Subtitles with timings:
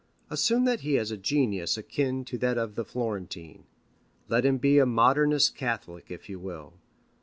[0.31, 3.65] Assume that he has a genius akin to that of the Florentine.
[4.29, 6.73] Let him be a Modernist Catholic if you will.